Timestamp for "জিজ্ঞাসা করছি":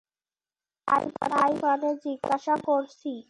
2.03-3.13